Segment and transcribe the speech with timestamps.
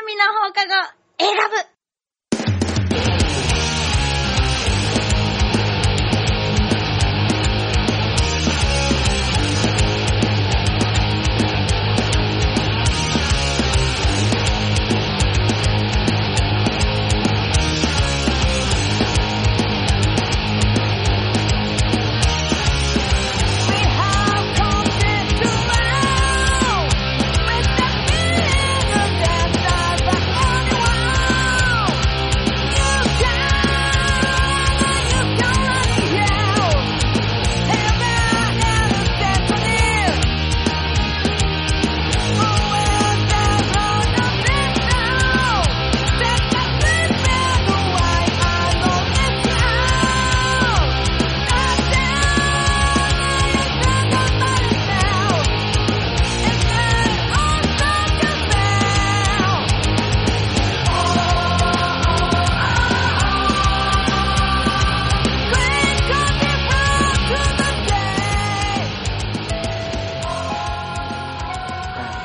[0.00, 0.72] 神の放課後、
[1.18, 1.79] 選ぶ。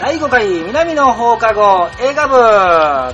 [0.06, 2.36] 第5回南の放課後映画部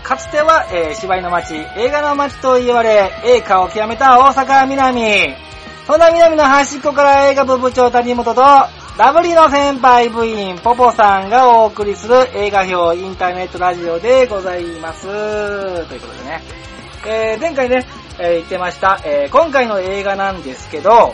[0.04, 5.38] かつては、えー芝居の街、映画の街と言われ、映画を極めた大阪南。
[5.88, 15.04] そんな南の端っこから映画部部長谷本と、ラブリーの先輩部員、ポポさんがお送りする映画表インターネットラジオでございます。
[15.08, 16.42] ということでね。
[17.08, 17.88] えー前回ね、
[18.20, 21.14] えー言ってました、えー今回の映画なんですけど、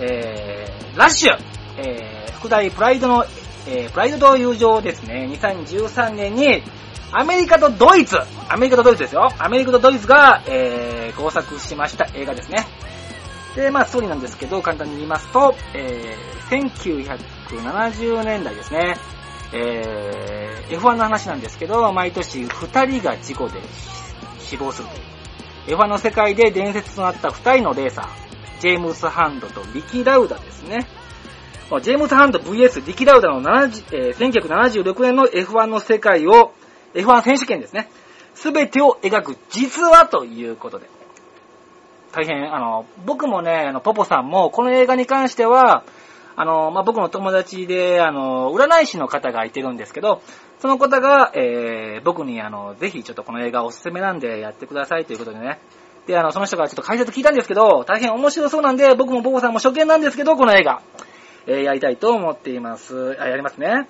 [0.00, 1.38] えーラッシュ、
[1.78, 3.24] えー副題プライドの、
[3.66, 6.62] えープライドと友情ですね、2013年に、
[7.12, 9.32] アメリカとドイツ、アメリカとドイツですよ。
[9.38, 12.66] アメリカとドイツが、えー合作しました映画ですね。
[13.56, 18.96] で、まあ、ストーリーなんですけど、簡単に言いますと、えー1970年代ですね。
[19.52, 23.60] えー F1 の話なんですけど、毎年2人が事故で
[24.38, 25.78] 死亡するという。
[25.78, 30.86] F1 の世界で伝説となった2人のレーサー、ジェームス・ハンドとリキ・ラウダですね。
[31.68, 36.54] ジェームス・ハンド VS リキ・ラウダの70、えー1976年の F1 の世界を、
[36.94, 37.90] F1 選手権ですね。
[38.34, 40.88] すべてを描く実話ということで。
[42.12, 45.84] 大変、あの、僕もね、あの、ポポさんも、この映画に関しては、
[46.36, 50.22] あの、まあ、僕の友達で、あの、占い師の方がいてるんですけど、
[50.60, 55.58] その方が、えー、僕に、あの、ぜひちょっとこの映画おすすめなんでやってくださいということでね。
[56.06, 60.80] で、あの、その人からちょっと解説聞いたんですけど、大変面白そうなんで、僕もポポさんも初見なんですけど、この映画、
[61.48, 63.16] え、やりたいと思っています。
[63.18, 63.88] あ、やりますね。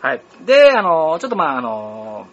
[0.00, 0.22] はい。
[0.44, 2.28] で、あの、ちょっとまあ、あの、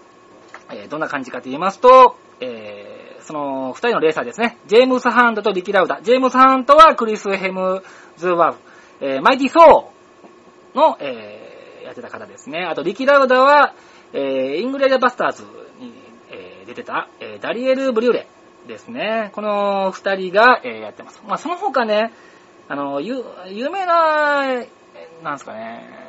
[0.72, 4.58] えどんな感じかと言いますと、えーその二人のレーサーですね。
[4.68, 6.02] ジェームス・ハントとリキ・ラウダ。
[6.02, 7.82] ジェームス・ハントはクリス・ヘム
[8.18, 8.60] ズワーフ。
[9.00, 12.66] えーマイティ・ソーの、えーやってた方ですね。
[12.66, 13.74] あと、リキ・ラウダは、
[14.12, 15.44] えイングレード・バスターズ
[15.80, 15.94] に、
[16.32, 18.28] え出てた、えダリエル・ブリューレ
[18.68, 19.32] ですね。
[19.34, 21.22] この二人が、えやってます。
[21.26, 22.12] まあ、その他ね、
[22.68, 24.44] あの、有有名な、
[25.24, 26.04] なんですかね、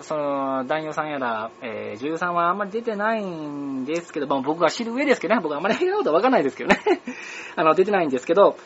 [0.00, 6.80] その、男優さんやら、えー女優さんはあんまり出てないんですけど、まあ、僕が知る上ですけどね、僕あんまり映画のことはわかんないですけどね。
[7.56, 8.56] あの、出てないんですけど、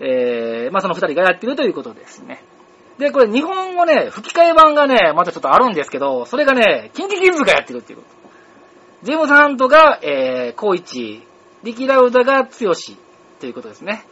[0.00, 2.42] えー、まあ、その二人がやってるということですね。
[2.98, 8.18] で、これ日本語ね、吹き替え版がね、またちょっとあるんですけど、それがね、キンキキッズがやってるっていうこと。
[9.02, 11.22] ジェームズ・ハントが、えー、コイチ、
[11.62, 12.96] リキ・ラウダが強し
[13.40, 14.04] ということですね。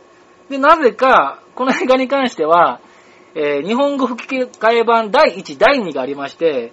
[0.49, 2.81] で、なぜか、この映画に関しては、
[3.35, 6.73] えー日本語吹き替え版第1、第2がありまして、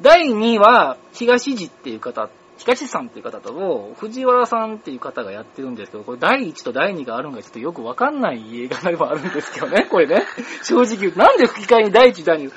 [0.00, 2.28] 第2は東地っていう方、
[2.58, 10.24] 東さんっていう方と、藤原さんっていう方がやってるんですけど、これ第1と第2があるのがちょっとよくわかんない映画でもあるんですけどね、 これね。
[10.62, 11.18] 正直言うと。
[11.18, 12.52] なんで吹き替えに第1、第2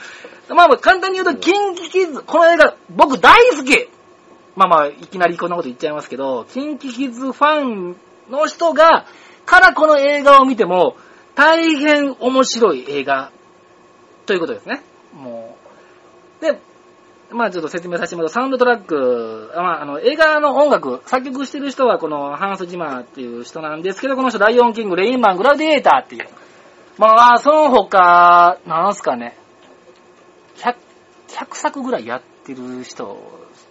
[0.49, 3.89] まあまあ簡単に言うと、キンキキッズ、この映画、僕大好き
[4.55, 7.95] まあまあ、いきなりこんなこと言っちゃいますけど、キンキキッズファン
[8.29, 9.05] の人が、
[9.45, 10.95] からこの映画を見ても、
[11.35, 13.31] 大変面白い映画、
[14.25, 14.81] ということですね。
[15.13, 15.57] も
[16.41, 16.43] う。
[16.43, 16.59] で、
[17.31, 26.27] まあちょっと説明させてもらうと、サウンドトラック、まああの、映画の音楽、作曲してる人はこのハンス・ジマーっていう人なんですけど、この人、ライオンキング、レインマン、グラディエーターっていう。
[26.97, 29.37] まあ、その他、なんすかね、
[30.57, 30.75] 100、
[31.27, 33.17] 100作ぐらいやってる人、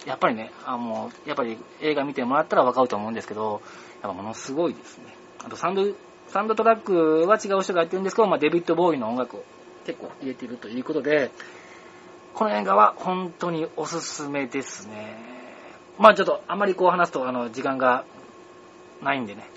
[0.05, 3.63] やっぱりね、あもう、やっぱり映画見てもらったらわかると思うんですけど、
[4.03, 5.14] やっぱものすごいですね。
[5.45, 5.87] あとサンド、
[6.29, 9.45] サンドトラックは違う人がやってるんですけど、まあデビッド・ボーイの音楽を
[9.85, 11.31] 結構入れてるということで、
[12.35, 15.17] この映画は本当におすすめですね。
[15.99, 18.05] まあちょっとあまりこう話すとあの時間が
[19.03, 19.49] ないんでね。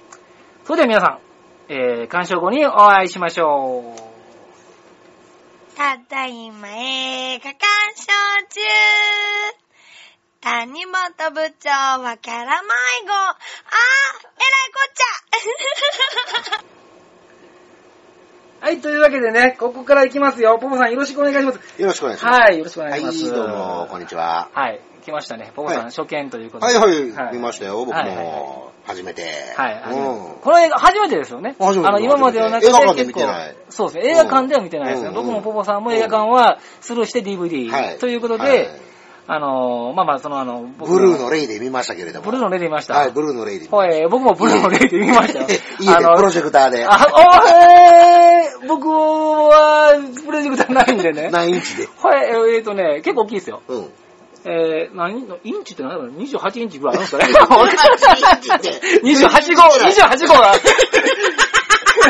[0.65, 1.19] それでは皆さん、
[1.69, 3.99] えー、鑑賞後にお会いしましょう。
[5.77, 7.55] ただいま映画鑑
[7.95, 8.05] 賞
[8.49, 8.61] 中
[10.41, 13.13] 谷本部長はキャラ迷子。
[13.13, 13.55] あー、えら
[14.69, 15.05] いこっちゃ。
[18.59, 20.57] はい、というわけでね、ここから行きますよ。
[20.59, 21.59] ポポさんよろしくお願いします。
[21.79, 22.39] よろしくお願いします。
[22.39, 23.25] はい、よろしくお願いします。
[23.25, 24.49] はい、どうも、こんにちは。
[24.51, 25.51] はい、来ましたね。
[25.55, 26.77] ポポさん、はい初見ということで。
[26.77, 28.71] はいはい、見ましたよ、僕はいはいはいも。
[28.85, 29.23] 初めて。
[29.55, 31.55] はい、初めてうんこの映画初めてですよね。
[31.59, 34.11] あの、今まではなくて映画館で結構見てないそうですね。
[34.11, 35.09] 映画館では見てないですね。
[35.09, 37.97] うん僕もポポさんも映画館はスルーして DVD、はい。
[37.99, 38.69] ということで、はい
[39.29, 42.25] あのー、まあまあ、そのあの、僕ブルーのレイで見ましたけれども。
[42.25, 42.93] ブルーのレイで見ました。
[42.93, 45.47] はい、ブルーのレイではい、僕もブルーのレイで見ましたよ。
[45.81, 46.85] 家でプロジェクターで。
[46.85, 49.95] あ、おえー、僕は、
[50.25, 51.29] プロジェクターないんでね。
[51.29, 51.89] 何インチで？
[52.01, 53.61] はい、えーえーとね、結構大きいですよ。
[53.67, 53.91] うん。
[54.45, 60.53] えー、何の、インチって何だろう ?28 インチぐらいあるんですかね28 ?28 号、28号が。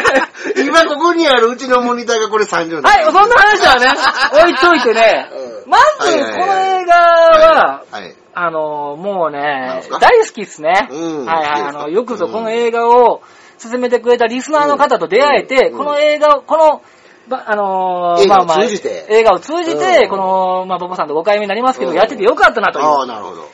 [0.66, 3.88] 今ここにあるうちのモニターがこれ30はい、そんな話はね、
[4.42, 8.16] 置いといてね、うんまず、この映画は、はい。
[8.34, 10.88] あの、もうね大好きですね。
[10.92, 11.62] うんはいはい。
[11.64, 13.22] あの、よくぞうんこの映画を
[13.58, 16.82] 進めてくれたリスナーの方と出会えて、うんこの映画を、この、
[17.28, 22.86] ばあのー映画をまあまあ通じて映画を通じて、うんこの、まあ、ボボさんと5回目になりますけど、うんやっててよかったなという。
[22.86, 23.50] ああ、なるほど。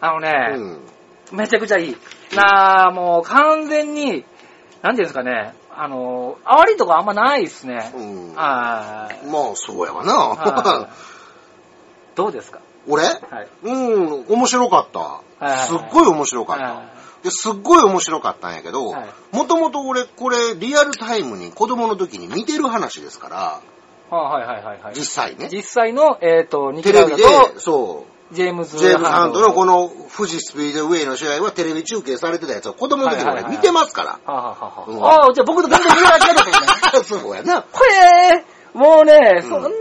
[0.00, 0.80] あのね、うん。
[1.32, 1.96] めちゃくちゃいい。
[2.34, 4.24] なあ、もう完全に、
[4.82, 7.92] なんていうんですかね、あのー、あわりとかあんまないですね。
[7.94, 8.34] うん。
[8.34, 9.26] はい。
[9.26, 10.84] まあ、そうやわはな。
[10.84, 10.88] い
[12.16, 12.60] どうですか？
[12.88, 13.04] 俺？
[13.04, 13.48] はい。
[13.62, 14.98] うん、面白かった。
[14.98, 16.82] はいすっごい面白かっは
[17.22, 17.22] た。
[17.22, 24.94] ですっごい面白かったんやけどはい、もともと俺、これ、リアルタイムに子供の時に見てる話ですから、はいはいはいはい。
[24.94, 25.48] 実際ね。
[25.50, 34.10] 実際の、えっ、と、テレビでと、そジェームズ・う、ジェームズ・ハントのこの、の富士スピードウェイの試合はテレビ中継されてたやつを子供の時にはいはいはい俺見てますから。
[34.10, 34.32] はあ、
[34.90, 37.04] はあじゃあ僕と全然見えないけどね。
[37.04, 37.62] そうやな。
[37.62, 38.44] これ、
[38.74, 39.72] もうね、うんそん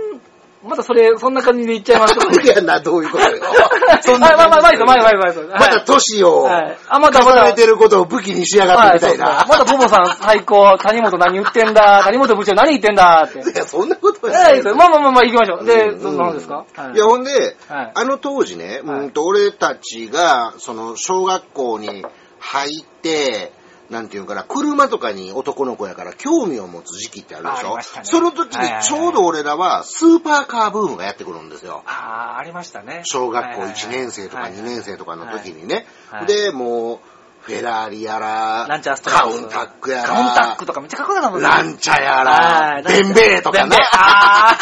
[0.64, 2.42] またそれ、そんな感じで言っちゃいますけど。
[2.42, 3.38] いやな、どういうことよ。
[4.02, 6.78] そんな、まあまあまあ、まあまあまあまた年をはい。
[6.90, 9.46] あまたまた重ねてることを武器にしやがってみたいな。
[9.48, 13.40] まだボボさん最高、谷本何言ってんだ、 谷本部長何言ってんだって。
[13.40, 14.60] いや、そんなことえない。
[14.60, 15.66] えまあまあまあまあ行きましょう。
[15.66, 16.02] で、うん。
[16.02, 16.66] そんなのですか？
[16.76, 16.96] はい。
[16.96, 17.92] いや、ほんで、はい。
[17.94, 19.00] あの当時ね、はい。
[19.02, 22.04] うんと俺たちが、その、小学校に
[22.40, 23.52] 入って、
[23.90, 27.84] なんていうかな、車とかに男の子やから興味を持つ時期ってあるでしょ、ね。
[28.04, 31.84] その時にちょうど俺らはスーパーカーブームがやってくるんですよ。
[31.86, 33.02] ああ、ありましたね。
[33.06, 33.76] 小学校はいはいはい。
[33.76, 35.88] 1年生とかはい2年生とかの時にね。
[36.12, 37.00] はいで、もう、
[37.42, 41.48] フェラーリやら、ランチャーストラカウンタックやら、カウンタックとかめっちゃかっこよかったもんね。
[41.48, 43.78] ランチャやはら、いベンベーとかね。
[43.94, 44.58] あ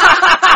[0.52, 0.55] ー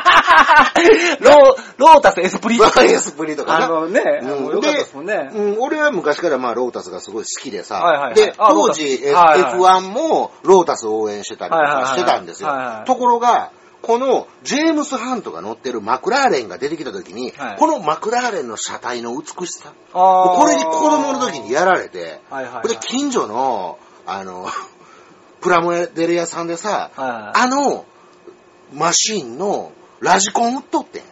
[1.20, 3.66] ロー、ロータスエスプリバイエスプリとかな。
[3.66, 4.44] あのね、うん。
[4.46, 5.30] よかったですもんね。
[5.32, 8.14] うん、俺は昔からまあロータスがすごい好きでさ、はいはいはい。
[8.14, 9.14] で、あ当時ロータス。
[9.14, 12.48] はいはい F1 もロータスを応援してたりとはいはいはいかしてたんですよ。
[12.48, 12.84] はいはい。
[12.86, 17.56] ところが、このジェームス・ハントが乗ってるマクラーレンが出てきた時に、はい。
[17.56, 22.68] このマクラーレンの車体の美しさ、これに子供の時にやられて、はいはいはい。
[22.68, 24.48] で、近所の、あの、
[25.40, 27.42] プラモデル屋さんでさ、はいはい。
[27.42, 27.86] あの、
[28.74, 31.02] マシンのラジコン売っとってん。
[31.02, 31.08] で、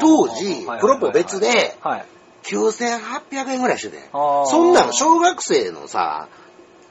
[0.00, 2.04] 当時、プロポ別で、はい。
[2.42, 4.08] 9800円ぐらいしてて。
[4.12, 6.28] あーそんなん小学生のさ、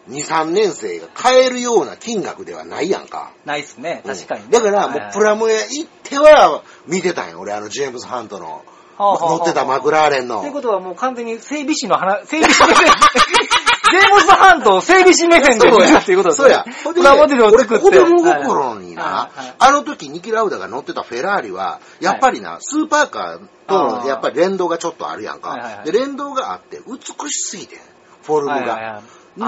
[0.10, 3.32] 2、3年生が買えるような金額ではないやんか。
[3.46, 4.50] ないっすね、確かにね。
[4.52, 8.64] だから、もうプラモ屋行っては見てたんよ、俺、あの、ジェームズ・ハントの、
[8.98, 10.54] 乗ってたマクラーレンのという。
[10.54, 12.86] ことはもう完全に整備士の話、整備士目線。
[12.86, 16.48] ジェームズ・ハントを整備士目線で見るっていうことですね。
[16.48, 16.66] そうや。
[16.84, 17.66] ほんでプラモデルを俺。
[17.66, 25.40] 子供心になあの時ニキラウダが乗ってたフェラーリは、やっぱりな、スーパーカーとやっぱり連動がちょっとあるやん。
[25.40, 27.78] かで、連動があって、美しすぎて、
[28.24, 29.02] フォルムが。
[29.38, 29.48] 何？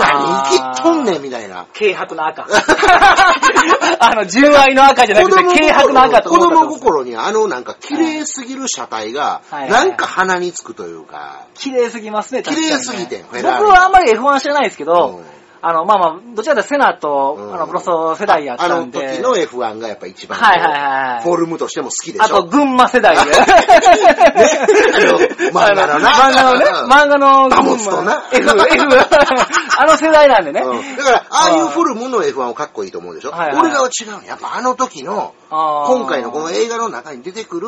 [0.50, 1.68] 生きとんねんみたいな。
[1.74, 2.48] 軽薄な赤。
[4.00, 12.74] あの、純愛の赤じゃなくて、軽薄な赤と子思った供心にあのなんか綺麗すぎる車体が、なんか鼻につくというか、綺麗すぎますね、確かにね。
[12.74, 13.72] 綺麗すぎてフェ僕ラーリ。
[13.72, 17.56] はあんまり F1 知らないですけど、うんあの、まあまあ、どちらかというとセナと、うん。
[17.56, 19.18] あの、プロスト世代やっあのたんで。
[19.18, 22.24] 時の F1 がやっぱ一番、はいはいはいフォルムとしても好きでしょ。
[22.24, 23.22] あと、群馬世代で。
[23.22, 23.26] あ
[25.06, 25.20] の
[25.52, 26.10] 漫画のな。
[26.10, 28.24] 漫画のね、漫画のダモスとな。
[28.32, 28.58] F、F、
[29.78, 30.62] あの世代なんでね。
[30.62, 30.98] うん。
[30.98, 34.24] だから、ああいうフォルムの F1 をかっこいいと思うでしょ、はいはい俺らは違うの。
[34.26, 34.36] や。
[34.36, 37.68] っぱあの時の、今回のこの映画の中に出てくる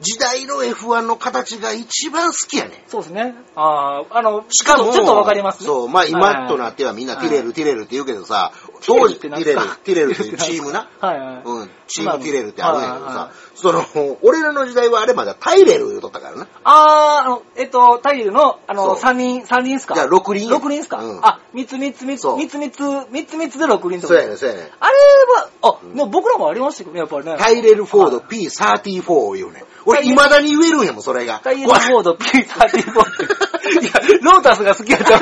[0.00, 2.72] 時代の F1 の形が一番好きやねん。
[2.88, 3.34] そうですね。
[3.54, 5.66] ああ、あの、しかも、ちょっとわかりますね。
[5.66, 8.52] そう、まあはい今となってはみんなティレル、ティレルって言うけどさ、
[8.86, 10.88] 当時、ティレル、ティレルっていうチームな。
[11.00, 11.42] はいはい。
[11.44, 13.84] うん、チームティレルってあるんやけどさ、その、
[14.22, 16.46] 俺らの時代はあれまだタイレル言うとったからな。
[16.64, 19.94] あー、あの、えっと、タイルの、あの、そう三人、三人っすか？
[19.94, 20.98] じゃあ六輪六輪っすか？
[20.98, 24.08] うんあ、三つ三つ三つ、三つ三つ、三つ三つで六輪と？
[24.08, 24.14] か。
[24.14, 24.64] そうやねん、そうやねん。
[24.64, 24.94] あれ
[25.34, 27.36] は、あ、も僕らもありましたけどね、やっぱりね。
[27.38, 29.64] タイレルフォードはい P34 を言うねん。
[29.86, 31.40] 俺、未だに言えるんやもん、それが。
[31.44, 33.84] タイヤのフォード P34 って。
[33.84, 35.16] いや、ロータスが好きやった。
[35.16, 35.20] い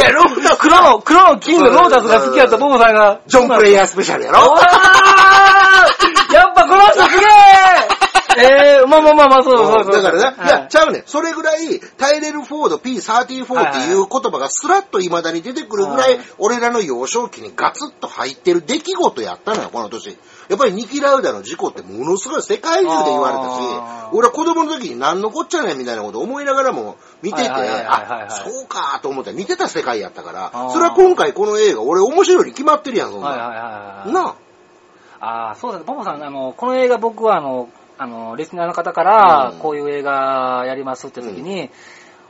[0.00, 3.20] やロータス黒の、黒の金のロータスが好きやったボボさんが。
[3.26, 4.52] ジョンプレイヤースペシャルやろ？
[4.52, 4.60] おー
[6.34, 7.28] やっぱこの人すげえ
[8.38, 9.92] えー、まあまあまあまあ、そうそうそう。
[9.92, 11.02] だからな、はいいや、ちゃうねん。
[11.04, 20.16] それぐらい、タイレルフォード P34 っていう言葉がスラッと未だに出てくるぐらはいい、俺らの幼少期にガツッと入ってる出来事やったのよ、この年。
[20.48, 33.28] やっぱりニキラウダの事故ってものすごい世界中で言われたし俺は子供の時に何のこっちゃねんみたいなこと思いながらも見てて、あ、そうかと思って見てた世界やったからそれは今回この映画俺面白いに決まってるやん、そんな。
[33.28, 34.10] はいはいはいはい。
[34.10, 34.12] ん。
[34.12, 34.36] な
[35.20, 35.50] あ。
[35.50, 35.86] あ、そうですね。
[35.86, 41.70] ポポさん、あの、この映画僕はあの、あの、リスナーの方からうん、こういう映画やりますって時に、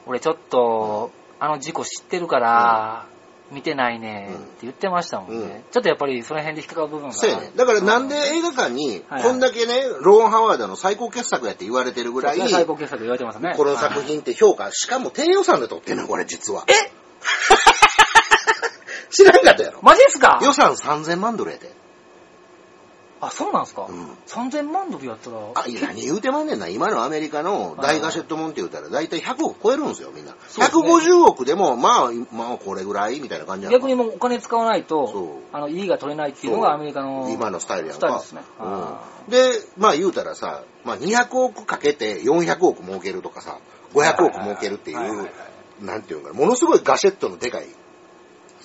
[0.06, 3.06] 俺ちょっと、あの事故知ってるから、
[3.50, 5.37] 見てないねって言ってましたもんね。
[5.37, 7.12] うんちょっとやっぱりその辺で引っかかる部分が。
[7.12, 7.50] そうやね。
[7.57, 13.54] だからなんで映画館にはい、こんだけね、ローン・ハワードの最高傑作やって言われてるぐらい、最高傑作言われてますね。
[13.57, 16.64] この作品って評価、しかも低予算で撮ってんの、これ実は。
[16.69, 16.73] え？
[19.11, 19.80] 知らんかったやろ。
[19.83, 20.38] マジですか？
[20.42, 21.73] 予算3000万ドルやで。
[23.21, 24.09] あ、そうなんですか、うん。
[24.27, 26.69] ?3000 万ドルやったら、あ、いや、何言うてまんねんな。
[26.69, 30.33] 今のアメリカの大ガシェットモンって言うたら、だいたい100億超えるんですよ、みんな。
[30.49, 37.31] そうですね150億でも、まあ、まあ、これぐらいみたいな感じやんか逆にもうお金使わないと、あの、いいが取れないっていうのがアメリカの。
[37.31, 38.43] 今のスタイルやんかスタイルですね。
[38.59, 43.59] うんあで、まあ言うたらさ、まあ200億かけて400億儲けるとかさ、
[43.95, 45.31] 500億儲けるってい、う
[45.81, 47.67] なんていうのかな、ものすごいガシェットのでかい、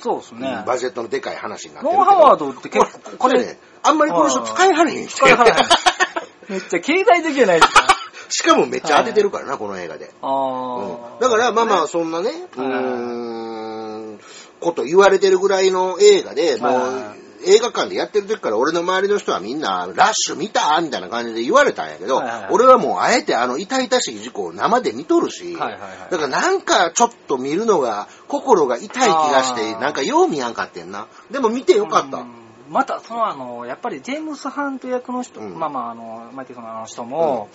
[0.05, 0.63] そうですね。
[0.67, 2.05] バジェットのでかい話になってるノン。
[2.05, 5.65] ハワードって結構、これね、あんまりこの人使いはれへん人 使いはらへん
[6.47, 7.87] めっちゃ経済的じゃないですか。
[8.29, 10.11] しかもめっちゃ当ててるからな、この映画で。
[10.21, 10.97] あうんあ。
[11.19, 14.19] だから、まあまあ、そんなね、うーん、
[14.59, 22.49] こと言われてるぐらいの映画で、もはいうはい映画館でやってる時から俺の周りの人はみんな、ラッシュ見たみたいな感じで言われたんやけど、はいはいはい。
[22.51, 31.07] 俺はもうあえてあの痛々しい事故を生で見とるし、はいはいはいだからなんかちょっと見るのが心が痛い気がして、なんかよう見やんかってんな。
[31.31, 32.17] でも見てよかった。
[32.17, 32.45] うん。
[32.69, 35.57] また、そのあの、やっぱりジェームス・ハント役の人、うん。
[35.57, 37.49] まあまあ、あの、マイケルソンの人も、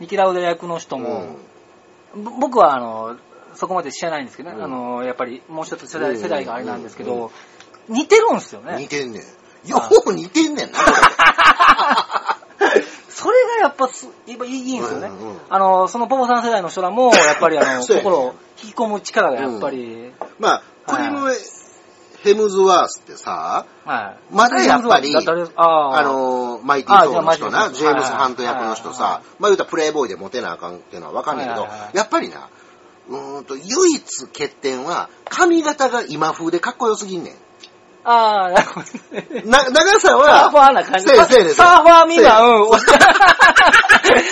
[0.00, 1.36] ニキラウダ役の人うん。
[2.40, 3.16] 僕はあの、
[3.54, 4.64] そこまで知らないんですけどね、うん。
[4.64, 6.18] あの、やっぱりもう一つ世代,、うん。
[6.18, 7.30] 世代があれなんですけど、うん
[7.88, 8.76] 似てるんですよね。
[8.78, 9.22] 似てんねん。
[9.68, 10.78] よう似てんねんな。
[13.08, 15.08] それがやっぱすいいいいんですよね。
[15.08, 21.32] うんうんあの、そのポポさん世代の人らも、やっぱりあの、 心を引き込む力がやっぱり、まあ、クリム・
[22.22, 24.34] ヘムズワースってさ、はい。
[24.34, 25.20] まだやっぱりあ
[26.02, 32.48] のー、マイティー・ソーの人な、ジェームス・ハント役の人さ、まあ言うたらプレイボーイでモテなあかんっていうのはわかんないけどやっぱりな、
[33.08, 37.34] うーんと、唯一欠点は、髪型が今風でかっこよすぎんねん。
[38.04, 38.86] ああ、なるほど
[39.16, 39.42] ね。
[39.44, 41.08] な、長さは、サーファーな感じ。
[41.08, 42.70] せやせやねんサーファー未満、うん。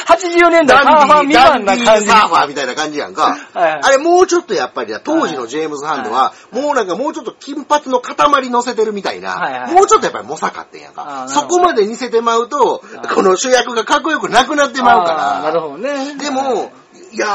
[0.07, 2.07] 80年代サーファー未満なダンディ感じ。
[2.07, 3.37] ーサーファーみたいな感じやんか。
[3.53, 11.03] はいはいあれもうちょっとやっぱりな当時のジェームズ・ハンドは、もうなんかもうちょっと金髪の塊乗せてるみたいはいはいな、もうちょっとやっぱり猛者かってんやんか。
[11.03, 15.37] あーなるほどそこまで似せてまうとあ、ーこの主役がかっこよくなくなってまうから。
[15.39, 16.15] あーなるほどね。
[16.17, 16.73] でも、
[17.13, 17.27] いや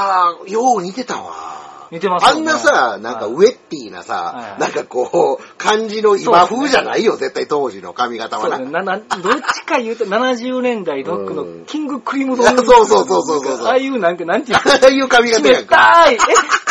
[0.45, 1.50] ー、よう似てたわ。
[1.91, 2.39] 似てますよね。
[2.39, 4.61] あんなさ、なんかウェッティなはいさは、い。
[4.61, 8.57] なんかこう、感じの今風じゃないよ、絶対当時の髪型はな。
[8.57, 8.71] そうね。
[8.71, 9.07] な、な、どっ
[9.53, 11.65] ちか言うと70年代ロックのうん。
[11.65, 12.45] キングクリムゾン。
[12.57, 13.67] そうそうそうそうそうそう。
[13.67, 14.61] ああいうなんか、なんていうの？
[14.71, 15.75] ああいう髪型や冷んか。
[16.05, 16.15] たい。
[16.15, 16.17] え、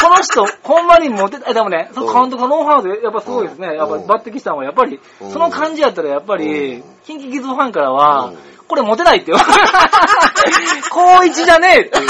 [0.03, 3.69] この人、ほんまにモテた、え、でもね、その監督のノウハウで、やっぱすごいですね。
[3.69, 3.77] うん。
[3.77, 5.31] やっぱ抜擢したのは、やっぱり、うん。
[5.31, 8.39] その感じやったら、やっぱうりん、キンキキズファンからはうん、
[8.71, 9.37] これモテないってよ。
[10.93, 12.09] 高一じゃねえっていう。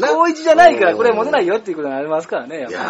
[0.00, 2.88] 高一じゃないから、これモテないよっていうことになりますからね、やっいぱや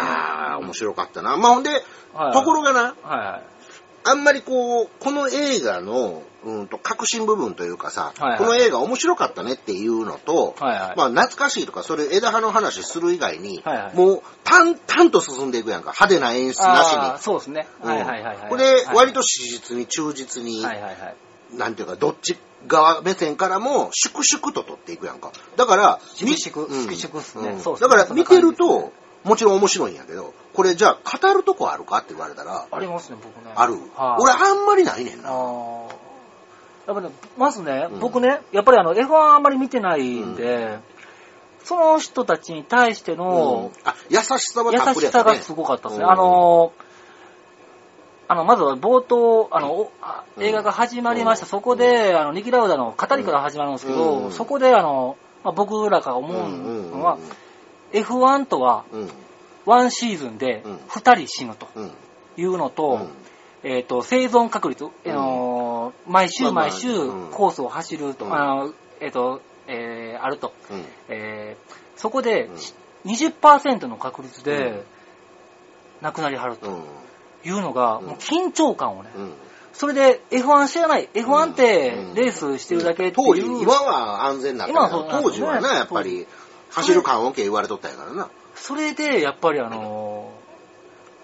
[0.55, 1.35] ー、面白かったな。
[1.35, 2.95] まあほんで、はいところがな、り。
[3.03, 4.09] はい。
[4.09, 15.91] あんまりこう、この映画の、うんと、革新部分というかさ、はいはいこの映画面白かったねっていうのと、はいはいまあ懐かしいとか、それ枝葉の話する以外に、はいはいもう淡々と進んでいくやんか。
[15.91, 17.19] 派手な演出なしに。
[17.19, 17.67] そうですね。
[17.83, 18.49] うんはいはいはいはい。
[18.49, 21.15] これ、割と史実に忠実に、はいはいはい。
[21.53, 22.37] なんていうか、どっち
[22.67, 25.31] 側目線からも、粛々と撮っていくやんか。
[25.55, 28.91] だから、粛々み粛々っすねうんそうっすねだから、見てると、
[29.23, 33.51] もちろん面白いんやけど、これじゃあ、語るとこあるかって言われたら、ありますね、僕ね。
[33.55, 33.73] ある？
[33.95, 35.29] はい俺、あんまりないねんな。
[36.87, 40.79] やっぱね、まずね、うん僕ね、やっぱりあの、F1 あんまり見てないんで、
[41.63, 45.23] その人たちに対してのうんあ、優しさは優たっぷりしさ。
[45.25, 46.05] がすごかったですね。
[46.05, 46.86] うんあのー、
[48.29, 49.89] あの、まずは冒頭、あの、
[50.39, 51.45] 映画が始まりました。
[51.45, 51.49] うん。
[51.49, 54.31] そこで、あの、ニキラウダの語りから始まるんですけど、うん。
[54.31, 57.17] そこで、あの、まあ、僕らが思うのは、
[57.93, 59.09] F1 とは、うん、うん、
[59.65, 60.75] 1シーズンでうん。
[60.75, 61.91] 2人死ぬとうん、
[62.37, 62.99] いうのと、
[63.63, 63.69] うん。
[63.69, 67.31] えっ、と、生存確率、あのー毎週毎週うん。
[67.31, 68.33] コースを走ると、うん。
[68.33, 70.53] あの、えっ、と、えーあると。
[70.69, 72.55] うん、えーそこでうん。
[73.11, 74.43] 20%の確率うん。
[74.43, 74.83] で
[76.01, 76.69] 亡くなりはると。
[76.69, 76.83] うん、
[77.47, 78.05] いうのが、うん。
[78.05, 79.33] もう緊張感をね、うん。
[79.73, 82.13] それで F1 知らない、F1 ってうん。
[82.13, 86.27] レースしてるだけって当時、いう、今は安全だった今当時はな、やっぱり、
[86.71, 88.29] 走る感 OK 言われとったんやからな。
[88.55, 90.37] それでやっぱりあのー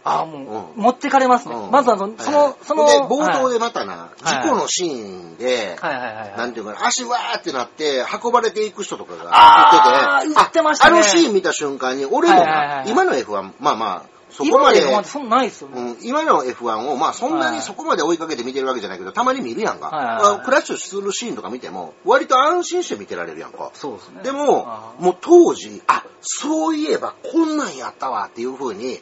[0.06, 0.84] ああ、もう、うん。
[0.84, 1.56] 持ってかれますね。
[1.56, 1.72] うん。
[1.72, 2.54] まずあの、その、はい。
[2.64, 5.96] その、で、冒頭で、でまたな、事故のシーンで、はい。
[5.96, 6.38] はいはいはい。
[6.38, 10.98] なんていうかな、足わーってなって、運ばれていく人とかが言ってて、言ってましたね。
[10.98, 12.44] あのシーン見た瞬間に、俺も
[12.86, 15.82] 今の F1、まあまあ、そこ今ままで、で F1 ってそんなないですよね。
[15.82, 19.88] うん、今の F1 を、まあそんなはいにそこまで追いかけて見てるわけじゃないけど、たまに見るやんか。
[19.88, 23.72] はいはいはいあクラッシュするシーンとか見ても、割と安心して見てられるやんか。
[23.74, 24.24] そうですね。
[24.24, 24.66] でも
[25.00, 29.00] もう当時、あ、そういえばこんなんやったわっていう風に、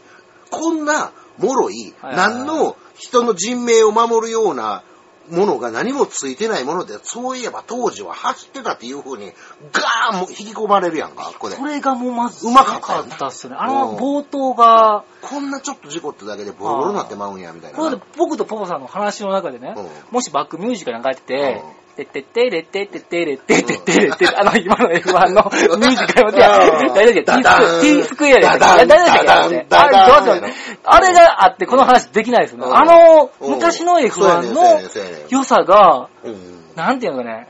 [0.49, 4.83] こんな脆い、はいはいはい何の人の人命を守るような
[5.31, 9.31] ものが何もついてないもので、そういえば当時は走ってたっていう風に、
[9.71, 11.65] ガーンもう引き込まれるやんか、ここでそ。
[11.65, 13.57] れがもうまず、うまかったっすよね。
[13.59, 17.99] あうんの冒頭が、こんなちょっと事故ってだけでボロボロになってまうんや、みたいな。
[18.17, 27.41] 僕とポポさんの話の中でね、うんもしバックミュージックなんかやっててうん、てってってれってってってれってってってれって、あの今の F1 のミュージックので、うん誰だっ
[27.81, 32.67] け ?T スクエアでダダン誰だっけあれどうしようあれがあってこの話できないですよね。
[32.67, 34.81] うんあの、昔の F1 の
[35.29, 36.09] 良さが、
[36.75, 37.47] なんていうのかね、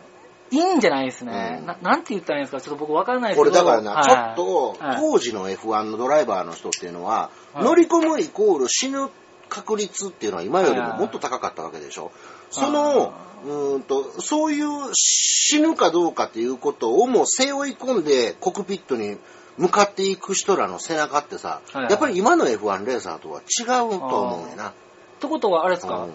[0.51, 1.57] いいんじゃないですね。
[1.62, 3.55] うんななんて言ったらいいんですかちょっと僕わからないですこけど。
[3.55, 9.10] れだからな、はいちょっと、当時の F1 のドライバーの人っていうのは、はい乗り込むイコール死ぬ
[9.50, 12.12] 確率っていうのは今よりももっと高かったわけでしょ。
[12.50, 13.13] その、
[13.45, 19.17] うーんと、そういう死ぬかどうかっていうことをもう背負い込んでコクピットに
[19.57, 21.91] 向かっていく人らの背中ってさ、はいはい。
[21.91, 24.69] やっぱり今の F1 レーサーとは違うと思うんやな。
[24.69, 24.74] っ
[25.19, 26.12] てことはあれですか、うん。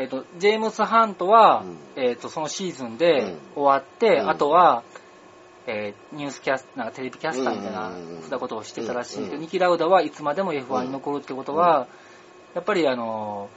[0.00, 1.64] えっ、と、ジェームス・ハントは、
[1.96, 3.38] うえっ、と、そのシーズンでうん。
[3.54, 4.30] 終わって、うん。
[4.30, 4.82] あとは、
[5.66, 8.20] えーニュースキャスなんかテレビキャスターみたいな、うん。
[8.22, 9.40] ふたことをしてたらしいけど、うん。
[9.40, 11.86] ニキ・ラウダはいつまでも F1 に残るってことは、
[12.54, 13.48] やっぱりあの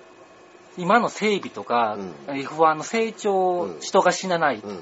[0.78, 4.80] 今の整備とか、うん F1 の成長、うん人が死なないうん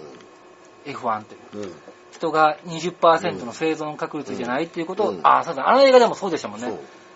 [0.86, 1.64] F1 という。
[1.64, 1.74] うん
[2.14, 6.72] 人が20%の生存確率じゃないっていうことを、うんあ、そうだ、あの映画でもそうでしたもんね。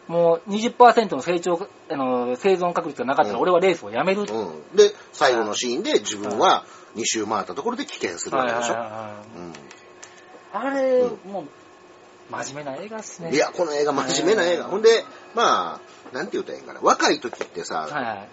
[0.08, 4.22] もう20%の成長、あの、生存確率がなかったらうん俺はレースをやめる。
[4.22, 4.76] うん。
[4.76, 8.76] で、最後のシーンで自分は2周回ったところで棄権するわけでしょ。
[10.54, 11.46] あれ、うもう、
[12.32, 13.32] 真面目な映画っすね。
[13.34, 14.66] いや、この映画真面目な映画。
[14.66, 15.80] うんほんで、ま
[16.12, 16.80] あ、なんて言うたらいいんかな。
[16.82, 18.30] 若い時ってさ、はいはい。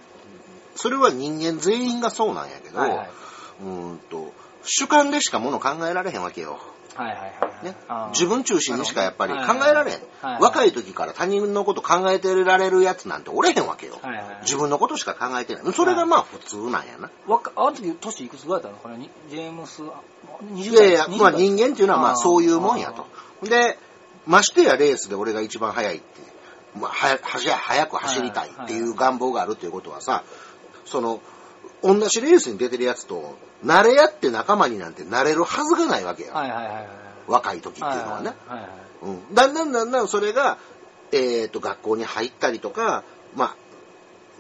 [0.74, 3.10] それは人間全員がそうなんやけど、はいはい。
[3.62, 4.32] うーんと、
[4.64, 6.58] 主観でしかもの考えられへんわけよ。
[6.94, 7.26] はいはいは
[7.62, 7.64] い。
[7.64, 7.74] ね
[8.12, 9.98] 自分中心にしかやっぱりはい考えられへん。
[10.20, 13.98] はい若い時から他人のこと考えてられるやつなんておれへんわけよ。
[14.00, 14.38] はいはいはい。
[14.42, 15.72] 自分のことしか考えてない。
[15.72, 17.10] それがまあ普通なんやな。
[17.26, 18.82] 若あの時、年いくつぐらいだったの？
[18.82, 19.10] これ、に？
[19.28, 23.06] ジェームス、20いやいや、20まあ人間っていうのはまあそういうもんやと。
[23.48, 23.78] で、
[24.26, 26.04] ましてやレースで俺が一番速いって、
[26.78, 30.22] まあ、はやはや早く走りたいっていう願望があるっていうことはさ、
[30.85, 31.20] その、
[31.83, 36.35] 同じレースに出てるやつと、慣れ合って仲間になんてなれるはずがないわけや。
[36.35, 36.88] はいはいはいはい。
[37.27, 38.33] 若い時っていうのはね。
[38.47, 38.70] はいはいはい。
[39.03, 39.35] うん。
[39.35, 40.59] だんだんだんだんそれが、
[41.12, 43.05] えっ、と、学校に入ったりとか、
[43.37, 43.57] まあ、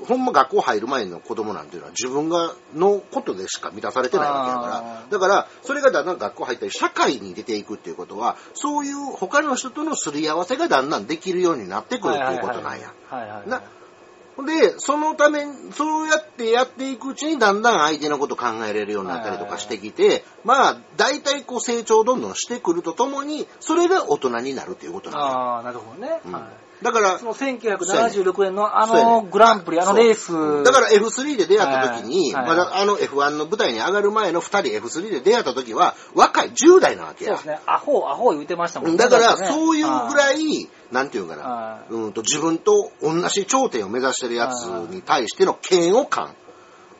[0.06, 12.92] ほんま学校入る前の子供なんていうのは自分が、のことでしか満たされてないわけやからだから、それがだんだん学校入ったり、社会に出ていくっていうことは、そういう他の人とのすり合わせがだんだんできるようになってくるっていうことなんや。
[13.08, 13.48] はいはいはい。
[13.48, 13.62] な
[14.42, 25.26] で、そのため、そうやってやっていくうちにだんだん相手のこと考えれるようになったりとかしてきて、まあ、大体こう成長をどんどんしてくるとともに、それが大人になるっていうことなんや。
[25.26, 26.20] ああ、なるほどね。
[26.26, 26.42] うんはい
[26.82, 30.64] だからそ、の1976年のあのグランプリ、あのレース。
[30.64, 37.58] だから F3 で出会った時に、はいまだあの F1 の舞台に上がる前の2人 F3 で出会った時は、若い10代なわけやそうです。
[37.58, 37.60] ね。
[37.66, 38.92] アホ、アホ言うてましたもんね。
[38.92, 40.14] うんだから、ねそういうぐい。
[40.14, 46.34] らい、なんていうかなは、うんと自分と同じ頂点を目指してるやつに対しての嫌悪感、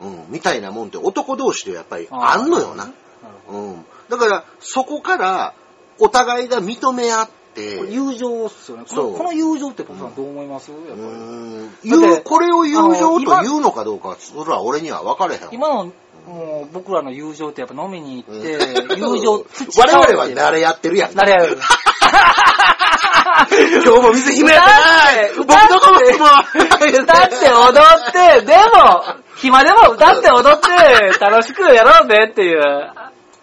[0.01, 2.91] うん、みたいなもんって男同士でやっぱりあんのよな。
[3.49, 3.85] うん。
[4.09, 5.53] だから、そこから、
[5.99, 7.44] お互いが認め合って、
[7.77, 8.83] ほど友情っすよね。
[8.89, 10.71] このこの友情ってポさんどう思います？
[10.71, 11.91] やっぱうり。
[11.91, 15.49] う、これを友情と言うのかどうかは、それは俺には分かれへんわ。
[15.51, 15.85] 今の、
[16.27, 21.11] もう僕らの友情ってやっぱ飲みに行って、うん友情、我々は慣れやってるやん。
[21.11, 21.57] 慣れ合う。
[23.45, 24.79] 今日も水姫やったな
[25.37, 26.29] 僕歌ってのことも
[27.03, 27.79] 歌って踊
[28.39, 29.03] って、でも、
[29.35, 30.67] 暇でも歌って踊って、
[31.19, 32.61] 楽しくやろうぜっていう。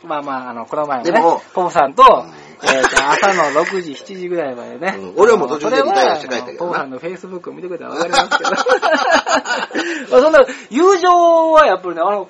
[0.05, 2.33] まあまあ、あの、この前のねポポさんとん、
[2.65, 4.95] えっと、朝の6時、7時ぐらいまでね。
[4.99, 8.51] うん俺はもう途中でリタイアして帰ったけどなさんのフェイスブックを見てくれたらわかりますけど。
[10.11, 12.29] まあそんな、友情はやっぱりね、あの、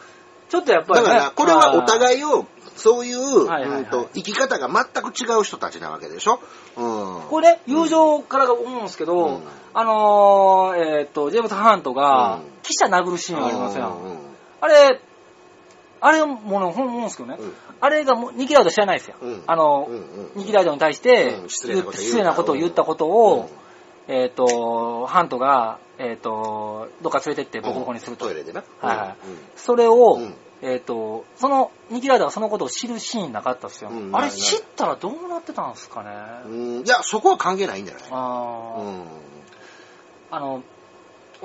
[0.49, 1.09] ちょっとやっぱりね。
[1.09, 1.87] だから、これはおい。
[1.87, 6.40] 互いを、そういう、はいはいはいうんと生き方が全く違う人たちなわけでしょ？
[6.77, 7.21] うん。
[7.29, 9.42] これね、友情からが思うんですけど、うん
[9.75, 13.99] あのー、えっと、ジェームズ・ハントがうん、記者殴るシーンがありますよ。
[14.03, 14.18] うんうん
[14.62, 15.01] あれ、
[16.05, 17.53] あれもね、ほん思うんですけどね、うん。
[17.81, 19.17] あれがもうニキラウド知らないですよ。
[19.23, 19.43] うん。
[19.47, 19.88] あの、
[20.35, 21.49] ニキラウドに対してうん。
[21.49, 21.77] 失礼
[22.25, 23.49] なことを言ったことを、
[24.09, 28.27] えっ、と、ハントが、えっ、と、どっか連れてってボコボコにすると。
[28.27, 28.65] トイレでな。
[28.81, 29.29] はいはい。
[29.29, 29.38] うん。
[29.55, 30.35] それを、うん。
[30.61, 33.93] えっ、と、その、ニキラウドがそのことを知るシーンなかったですよ。
[34.12, 36.11] あれ知ったらどうなってたんですかね。
[36.47, 36.49] う
[36.83, 36.85] ん。
[36.85, 38.81] いや、そこは関係ないんじゃないあー。
[38.81, 39.05] うん。
[40.33, 40.62] あの、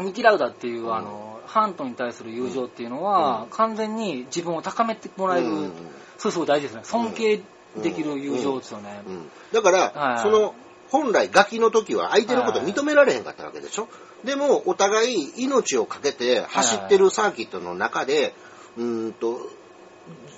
[0.03, 0.95] ニキラウダっていう、うん。
[0.95, 3.49] あの、ハントに対する友情っていうのは、うん。
[3.49, 5.71] 完全に自分を高めてもらえる、うん。
[6.17, 6.81] それすごい大事ですね。
[6.83, 7.41] 尊敬
[7.81, 9.01] できる友情ですよね。
[9.07, 9.29] うん。
[9.51, 10.19] だから、はい。
[10.19, 10.53] その、
[10.89, 13.89] 本来ガキの時は相手のことを認められへんかったわけでしょ、
[14.23, 18.33] でも、お互い命をかけて走ってるサーキットの中で、
[18.77, 19.49] うーんと、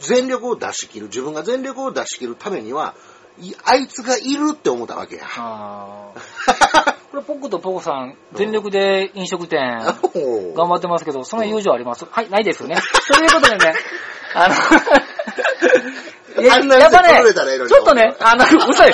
[0.02, 2.95] 全力を出し切る、自分が全力を出し切るためには、
[3.39, 5.26] いあいつがいるって思ったわけや。
[7.12, 9.80] これ、ポックとポコさん、全力で飲食店、
[10.56, 12.06] 頑張ってますけど、その友情あります？
[12.10, 12.76] はい、ないですよね。
[13.12, 13.74] ということでね、
[14.36, 17.22] あの、い やあんなやっぱね
[17.67, 18.91] ちょっとね、あの、嘘い。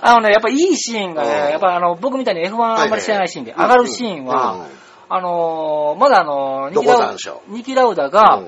[0.00, 1.28] あのね、やっぱいいシーンがうん。
[1.28, 4.66] ね、やっぱあの、僕みたいに F1 あんまり知らないシーンで、上がるシーンは、
[5.10, 6.74] あのー、まだあのー、
[7.48, 8.40] ニキラウダが、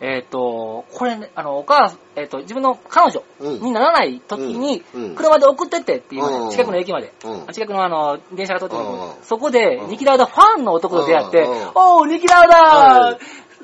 [0.00, 3.62] えっ、と、これね、あの、お母さん、えっ、と、自分の彼女うん。
[3.62, 4.82] にならない時に
[5.14, 6.50] 車で送ってってっていうね、うん。
[6.50, 7.14] 近くの駅まで。
[7.24, 7.46] うん。
[7.52, 9.12] 近くのあの、電車が通ってるうん。
[9.22, 9.90] そこで、うん。
[9.90, 13.18] ニキラウダファンの男と出会ってうん、おう、ニキラウダ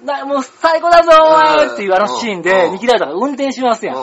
[0.04, 2.72] なもう最高だぞーっていうあのシーンうで、ん。
[2.72, 3.96] ニキラウダが運転しますやん。
[3.96, 4.02] うん。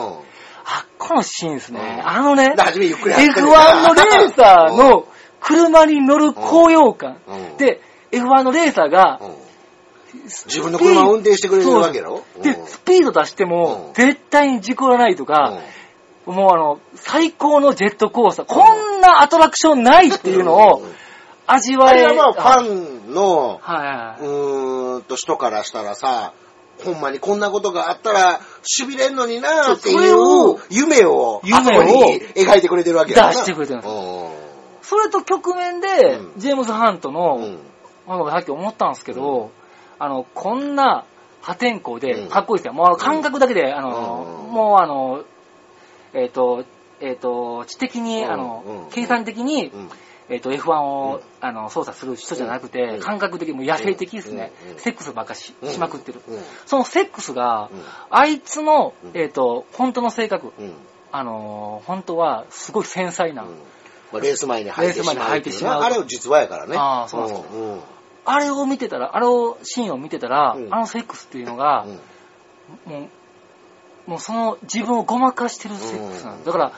[0.64, 1.80] あ、このシーンですね。
[1.80, 2.08] うん。
[2.08, 5.08] あのね、で初めゆっくり走って F1 るからのレーサーの
[5.40, 7.18] 車に乗る高揚感。
[7.26, 7.56] うん。
[7.56, 7.80] で、
[8.12, 9.49] F1 のレーサーがう、ん
[10.46, 12.22] 自分の車を運転してくれてるわけやろ？
[12.42, 12.66] で、うん。
[12.66, 13.94] スピード出してもう、ん。
[13.94, 15.60] 絶対に事故らないとか、
[16.26, 20.82] もうあの、最高のジェットコースター、こんなアトラクションないっていうのを
[21.46, 24.26] 味わえあれはまあファンの、はいはうい。
[24.26, 26.32] ーんと人からしたらさ、
[26.84, 31.92] ほんまにこんなことがあったら、痺れんのになーっていそう夢を、夢を
[32.34, 33.28] 描いてくれてるわけやな。
[33.30, 33.92] 出してくれてるんです。
[33.92, 34.30] うん。
[34.82, 36.40] それと局面でう、ん。
[36.40, 37.58] ジェームズ・ハントの、うん。
[38.06, 39.50] あのさっき思ったんですけど、
[40.00, 41.04] あの、こんな
[41.42, 42.00] 破天荒うん。
[42.00, 42.72] で、かっこいいですよ。
[42.72, 44.52] もう感覚だけで、あの、うん。
[44.52, 45.24] もうあの、
[46.14, 46.64] えっ、と、
[47.00, 48.32] えっ、と、知的に、うん。
[48.32, 48.90] あの、うん。
[48.90, 49.90] 計算的に、うん。
[50.30, 51.22] えっ、と、F1 を、うん。
[51.46, 53.00] あの、操作する人じゃなくて、うん。
[53.00, 54.52] 感覚的にもう野生的ですね。
[54.72, 54.78] うん。
[54.78, 56.22] セックスばっかしうんしまくってる。
[56.26, 56.42] うん。
[56.66, 57.82] そのセックスが、うん。
[58.10, 60.72] あいつのうん、えっ、と、本当の性格、うん。
[61.12, 63.44] あのー本当はすごい繊細な、
[64.14, 65.80] レース前に履いてしレース前にまうってしまう。
[65.80, 66.76] なあれは実話やからね。
[66.78, 70.74] あーそうなんですかあれを見てたら、あのシーンを見てたら、うん。
[70.74, 71.86] あのセックスっていうのが、
[72.86, 72.92] うん。
[72.92, 73.08] も
[74.06, 76.38] う、もうその自分をごまかしてるセックスなうん。
[76.40, 76.44] の。
[76.44, 76.72] だから、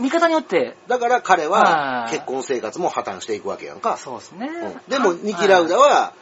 [0.00, 3.96] 見方によって、だから彼ははい結婚生活も破綻していくわけやんか。
[3.96, 4.48] そうですね。
[4.48, 6.12] うんでも、ニキラウダは、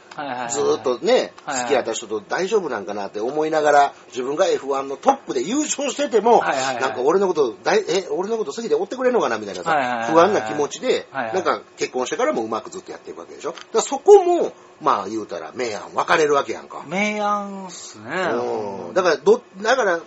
[0.50, 13.54] ずーっとね、はい好きやった人と大丈夫なんかなって思いながら、自分が F1 のトップで優勝してても、なんか俺のこと大、え、俺のこと好きで追ってくれるのかなみたいなさ、不安な気持ちで、なんか結婚してからもうまくずっとやっていくわけでしょ。
[13.72, 16.84] だそこも、まあ言うたら、明暗分かれるわけやんか。
[16.88, 18.10] 明暗っすね。
[18.10, 20.00] うんだから、ど、だから、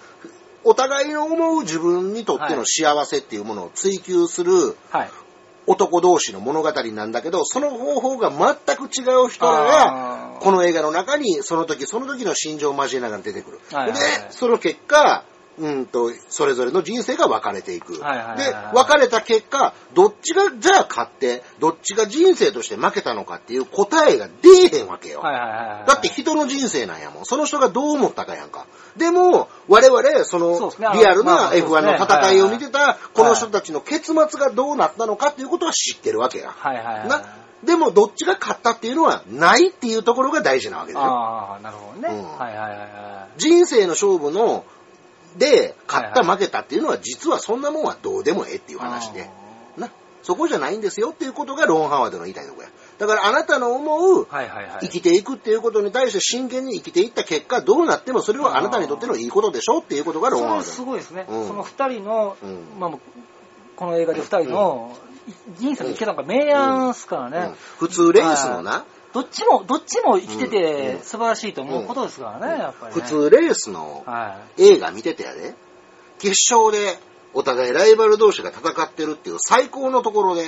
[0.64, 5.10] お互いの思う自分にとっての幸せっていうものを追求するはい。
[5.68, 13.60] 男同士の物語なんだけど、その方法が全く違う人らが、この映画の中にその時その時の心情を交えながら出てくる。
[13.70, 13.94] で、
[14.32, 15.24] その結果、
[15.60, 17.94] うんと、それぞれの人生が分かれていく。
[17.94, 25.22] で、分かれた結果、どっちがじゃあ勝って、どっちが人生として負けたのかっていう答えが出えへんわけよ。
[25.22, 27.26] だって人の人生なんやもん。
[27.26, 28.66] その人がどう思ったかやんか。
[28.98, 36.52] でも、我々、その、リアルなまあそうですね F1 の戦いを見てた、この人はいたちの結末がどうなったのかっていうことは知ってるわけや。
[36.52, 37.08] はいはいはい。
[37.08, 37.24] な、
[37.64, 41.06] でもどっちが勝ったっていうのはないっていうところが大事なわけだよ。
[41.06, 42.14] ああ、なるほどね。
[42.14, 44.66] うんはいはいはいは人生の勝負の、
[45.38, 48.82] で、勝った負けたっていうのは実はそんなもんはどうでもええっていうい。
[48.82, 49.30] 話で。
[49.78, 49.90] な、
[50.24, 52.70] そこじゃないんですよっていうことがローン・ハワードの言いたいところや。
[53.00, 54.28] だからあなたの思う。
[54.82, 61.26] 生きていくっていうことに対して真剣に生きていった結果どうなってもそれはあなたにとってのいいことでしょっていうことがローン・ハワードすごいですね。
[61.28, 62.92] うんその二人の、うんまあ、
[63.76, 64.96] この映画で二人の
[65.58, 67.38] 人生の生き方が明暗っすからね。
[67.38, 73.02] うん普通レースのな、どっちも、どっちも生きてうんてうん素晴らしいと思うことですからね、やっぱり、ね。
[73.02, 73.08] 普。
[73.08, 75.54] 通レースのは映画見ててやで、
[76.20, 76.98] 決勝で
[77.34, 80.46] お互いライバル同士が戦ってるっていう最高のところで、い。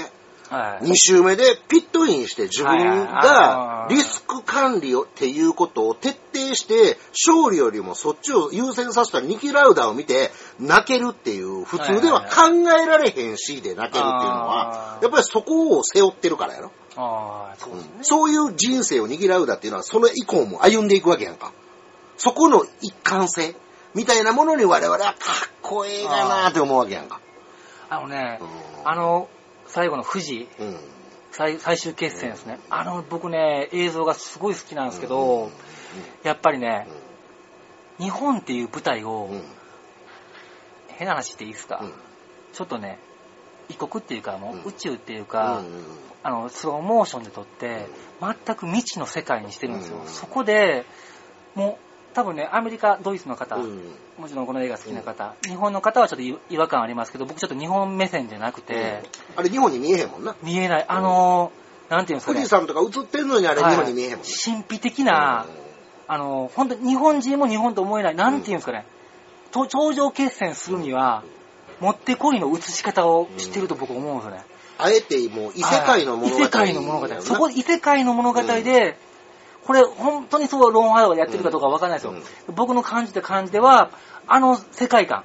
[0.53, 0.85] はい。
[0.85, 16.71] 2周目でピットインして自分がリスク管理をっていうことを徹底して、勝利よりもそっちを優先させたニキラウダを見て泣けるっていう、普通では考えられへんシーンで泣けるっていうのはやっぱりそこを背負ってるからやろ。
[16.95, 17.91] ああ、そうですね。
[18.03, 21.51] そういう人生をニキラウダっていうのは、その以降も歩んでいくわけやんか。
[22.17, 23.55] そこの一貫性
[23.95, 25.15] みたいなものに我々はかっ
[25.63, 27.19] こええかなって思うわけやんか。
[27.89, 28.47] あのね、うん
[28.85, 29.29] あの、
[29.73, 30.77] 最後の富士、うん。
[31.31, 32.59] 最最終決戦ですね。
[32.69, 35.49] あの、僕ね、映像がすごい好きなんですけど、
[36.21, 36.87] やっぱりね、
[37.97, 39.29] 日本っていう舞台を。
[40.89, 41.93] 変な話っていいですか、うん。
[42.53, 42.99] ちょっとね、
[43.67, 45.63] 異国っていうか、もう宇宙っていうか、
[46.21, 47.87] あの、スローモーションで撮って、
[48.21, 49.97] 全く未知の世界にしてるんですよ。
[49.97, 50.07] うん。
[50.07, 50.85] そこで、
[51.55, 53.81] もう、多分ね、アメリカ、ドイツの方、うん。
[54.17, 59.03] もちろんこの映画好きな方、日本の方はちょっと違違和感ありますけど、僕ちょっと日本目線じゃなくて、
[59.35, 60.35] あれ日本に見えへんもんな。
[60.43, 62.35] 見えない、あのー、なんていうんですかね。
[62.35, 64.27] 富士、山とか映ってんのにあれ日本に見えへんもんね。
[64.43, 65.45] 神秘的な、
[66.07, 68.85] あの、本当に日本人も日本と思えない、なんていうんですかね、
[69.51, 71.23] と頂上決戦するには、
[71.79, 74.43] もってこいの映し方を知ってると僕思うんですよね。
[74.77, 76.39] あえてもう異世界の物語。
[76.39, 77.07] 異世界の物語。
[77.21, 78.97] そこ、異世界の物語で、
[79.65, 82.13] これ本当にそうロンハードがやってるかどうかわかんないですよ。
[82.53, 83.91] 僕の感じた感じでは、
[84.27, 85.23] あの世界観、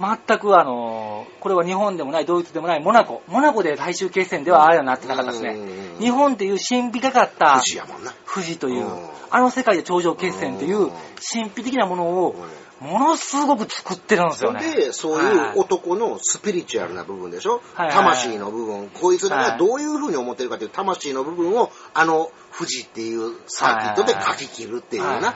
[0.00, 3.22] 全くあの、これは日本でもない、ドイツでもない、モナコ。
[3.28, 5.54] モナコで最終決戦ではああいうのなってなかったですね。
[5.54, 5.60] ね
[5.98, 8.12] 日本っていう神秘がかった富士やもんな。
[8.26, 10.90] 富士といううん、あの世界で頂上決戦といううん。
[11.32, 12.36] 神秘的なものを、
[12.80, 14.60] ものすごく作ってるんですよね。
[14.74, 17.86] で、そういう男のスピリチュアルな部分でしょ、はい。
[17.86, 25.22] はい魂の部分、こいつらがどういう風に思ってるかという魂の部分を、あの、富士っていうサーキットで書き切るっていうはい。
[25.22, 25.34] な。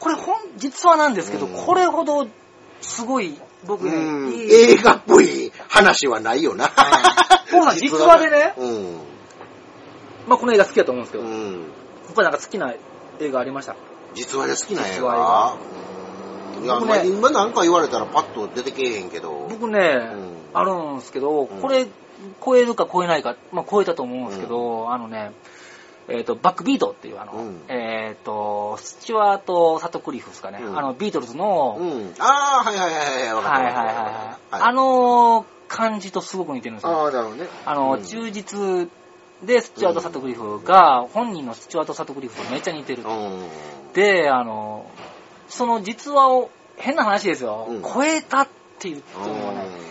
[0.00, 1.52] これほん、実話なんですけど、うん。
[1.54, 2.26] これほど
[2.80, 4.32] すごい、僕ね、うん。
[4.32, 4.52] いい。
[4.72, 6.66] 映画っぽい話はないよな。
[6.66, 6.68] ん
[7.76, 8.54] 実話でね。
[8.56, 8.96] うん。
[10.26, 11.64] まあこの映画好きだと思うんですけど、うん。
[12.14, 12.74] 他なんか好きな
[13.20, 13.74] 映画ありました？
[14.14, 15.56] 実話で好きな映実話映画
[16.58, 16.64] うん。
[16.64, 16.94] いや、僕ね。
[16.94, 19.46] まあ今なんか言われたらパッと出てけえへんけど。
[19.50, 20.36] 僕ね、ん。
[20.54, 21.46] あるんですけど、ん。
[21.48, 21.86] これ、
[22.44, 25.32] 超えるか超えないか、まあ超えたと思うんですけど、あのね、
[26.08, 32.14] えっ、と、バックビートっていうあの、うんえっ、と、スチュワート・サトクリフですかね、うんあの、ビートルズの、うん。
[32.18, 33.94] ああ、はいはいはいはい、わかったはいはいはいはい。
[33.94, 36.92] はいあの感じとすごく似てるんですよ。
[36.92, 37.46] ああ、なるほどね。
[37.66, 38.88] あの、うん忠実
[39.42, 43.02] でスチュワート・サトクリフが、本人のスチュワート・サトクリフとめっちゃ似てる。
[43.02, 43.48] うん。
[43.92, 44.86] で、あの、
[45.48, 49.87] その実話を、変な話ですよ、うん超えたって言ってもね、変、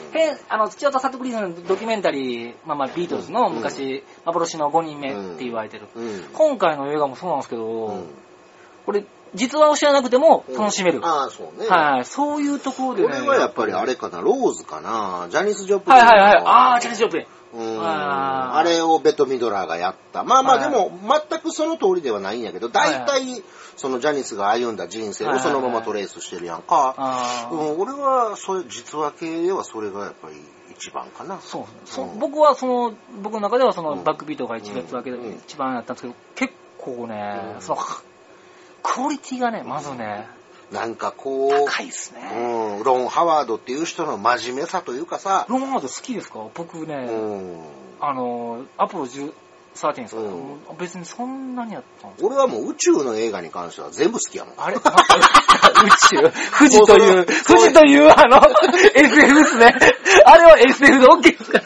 [0.50, 5.88] あの、土屋とサトクリフのドキュメンタリー、まあまあ、ビートルズの昔、幻の5人目って言われてる。
[5.96, 6.24] うん。
[6.34, 8.08] 今回の映画もそうなんですけど、うん
[8.88, 9.04] これ、
[9.36, 11.00] 実話を知らなくても楽しめる。
[11.04, 11.68] ああ、そうね。
[11.68, 13.10] はい、そういうところでね。
[13.10, 16.06] これはやっぱりあれかな、ローズかな、ジャニス・ジョプリンの。
[16.06, 16.44] はいはいはい。
[16.46, 17.26] ああ、チャレンジオープン。
[17.54, 20.24] うんあれをベト・ミドラーがやった。
[20.24, 20.92] まあまあはいでも、
[21.30, 23.42] 全くその通りではないんやけど、大体、
[23.78, 27.48] そのジャニスが歩んだ人生をそのままトレースしてるやんか。
[27.52, 30.36] うん、俺は、そういう実話系ではそれがやっぱり
[30.72, 31.40] 一番かな。
[31.42, 37.82] そうそうん僕はその、僕の中ではそのうんバックビートが一月だけでうん一番やったんですけど、結構ね、うんその、
[38.94, 40.28] クオリティがね、まずね、
[40.72, 42.30] なんかこう、高いですね。
[42.36, 46.40] うん、ロン・ハワードっていう人の真面目さというかさ、ロマンハード好きですか？
[46.54, 47.12] 僕ね、う
[47.56, 47.62] ん、
[48.02, 49.32] あの、アポロ10、
[49.76, 50.60] 13ですか、うん。
[50.80, 52.28] 別にそんなにやったんですか？
[52.28, 54.54] 俺はもう宇宙の映画に関しては全部好きやもん。
[54.58, 54.76] あれ？
[54.78, 54.80] 宇
[56.10, 56.32] 宙？
[56.58, 58.42] 富士という、富士というあの、
[58.96, 59.74] SF ですね。
[60.26, 61.52] あれは SF で OK です。
[61.52, 61.60] か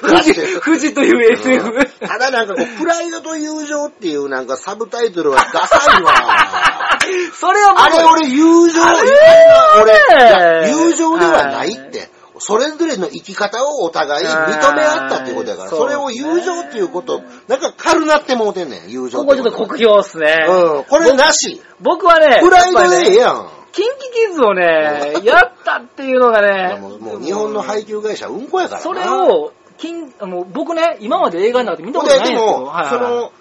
[0.00, 1.86] 富士、 富士という SF。
[2.06, 6.12] ただなんかこう、プライドと友情っていうなんかサブタイトルはダサいわ。
[7.38, 12.10] それは僕あれ俺友情、俺、友情ではないって。
[12.38, 20.46] それぞれの生き方をお互い認め合ったってことやから、はいそれを友情っていうこと、なんか軽なってもうてんねん、友情ここちょっと酷評っすね。
[20.48, 21.62] うん、これなし。
[21.80, 23.48] 僕はね、プライドでええやん。
[23.72, 28.82] キンキキッズをね、 やったっていうのがね、もう日本の配給会社うんこやからな。
[28.82, 33.32] それを、金、もう僕ね、今まで映画の中で見たことないんですけど、でも、はいはいその、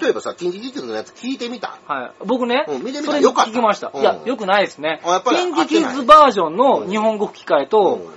[0.00, 1.78] 例えばさ、近畿技術のやつ聞いてみた。
[1.86, 2.12] はい。
[2.26, 3.50] 僕ね、うん見てみそれたよかった。
[3.50, 3.90] 聞きました。
[3.92, 4.00] うん。
[4.00, 5.00] いや、よくないですね。
[5.04, 5.32] あやっぱ。
[5.32, 8.14] りキッズバージョンの日本語吹き替えと、うん。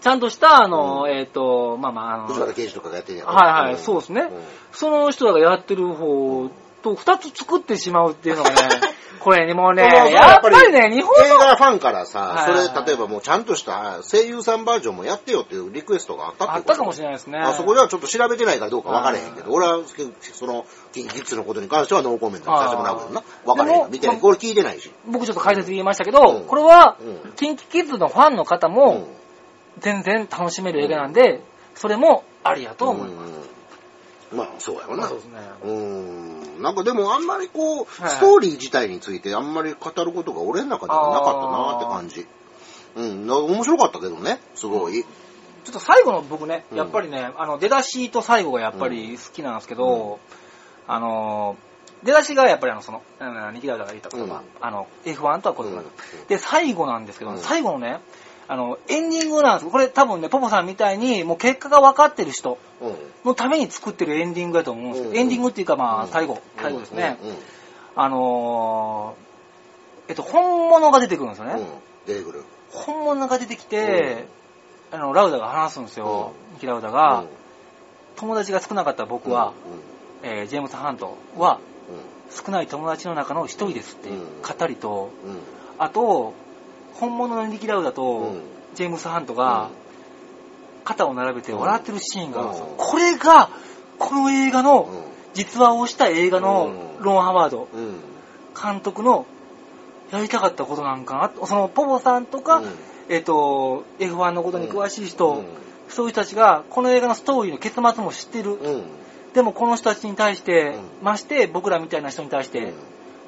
[0.00, 3.32] ちゃんとした、あの、えっ、と、まあまあ、あの、藤原刑事とかがやってんやろ。
[3.32, 4.22] はいはいんそうですね。
[4.22, 4.30] ん。
[4.70, 6.50] その人らがやってる方
[6.82, 8.56] と二つ作ってしまうっていうのがね、
[9.20, 17.38] これね、もうね、やっぱりね、日本映の、画ファンからさ、それ、例えばもうちゃんとした声優さんバージョンもやってよっていうリクエストがあったってあったかもしれないですね。
[17.38, 19.80] あそこではちょっと調べてないからどうか分からへんけど、俺は、
[20.32, 23.22] その、キンキッズのことに関してはノーコメントにさせてもらうけどな。
[23.44, 24.18] 分からへん見てない。
[24.18, 24.92] これ聞いてないし。
[25.06, 29.06] 僕ちょっと解説言いましたけど、うんこれは、うんキンキキッズのファンの方うもん、
[29.78, 31.42] 全然楽しめる映画なんで、
[31.74, 33.32] それもありやと思います。
[33.32, 33.58] うん
[34.30, 34.96] まあ、そうやわな。
[34.96, 35.40] まあそうですね。
[35.64, 36.37] うん。
[36.58, 38.10] なんかでもあんまりこう、はい。
[38.10, 42.26] ストーリー自体についてあんまり語ることが俺の中ではなかったなって感じ。
[42.96, 43.26] うん。
[43.26, 45.02] な面白かったけどね、すごい。
[45.02, 46.78] ちょっと最後の僕ね、うん。
[46.78, 50.18] やっぱりね、あの、出だしと最後がやっぱり好きなんですけど、
[50.86, 51.56] あの、
[52.02, 54.42] 出だしがやっぱりあの、その、うんニキラウダが言ったことが、うん。
[54.60, 55.86] あの、F1 とはことが、うん。
[56.28, 57.38] で、最後なんですけど、うん。
[57.38, 58.00] 最後のね、
[58.48, 62.96] あの、エンディングなんですこれ多分ね、ポポさんみたいに、もう結果が分かってる人うん。
[63.24, 67.18] のために作ってるエンディングだと思うんですけど、うんエンディングっていうかまあ、うん最後、最後ですね。
[67.94, 71.52] あのーえっと、本物が出てくるんですよね。
[71.54, 71.66] うん。
[72.06, 72.44] 出てくる。
[72.70, 74.26] 本物が出てきて、
[74.90, 76.32] あの、ラウダが話すんですよ。
[76.54, 77.24] ニキラウダが、
[78.16, 79.52] 友達が少なかった僕は、
[80.22, 81.60] えージェームス・ハントは、
[82.30, 85.10] 少ない友達の中の一人ですって語りと。
[85.78, 86.32] あと、
[86.98, 88.40] 本物のニキラウダうとん、
[88.74, 89.70] ジェームス・ハントが、
[90.84, 92.66] 肩を並べて笑ってるシーンがあるんですよ。
[92.70, 92.76] うん。
[92.76, 93.50] これが、
[93.98, 95.02] この映画の、うん。
[95.34, 97.04] 実話をした映画のうん。
[97.04, 97.68] ロン・ハワード。
[97.72, 98.00] うん。
[98.60, 99.26] 監督の
[100.10, 102.68] やりたかったことなんかなそのポポさんとか、うん。
[103.08, 105.44] えっ、と、F1 のことに詳しい人、うん。
[105.88, 108.52] そういう人たちが、この映画のストーリーの結末も知ってる。
[108.54, 108.82] うん。
[109.34, 112.74] でもこの人たちに対して、うまして僕らみたいな人に対して、うん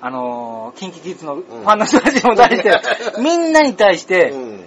[0.03, 2.81] あのー、キンキキッズのファンの人たちにも対して、
[3.21, 4.65] みんなに対して、うん。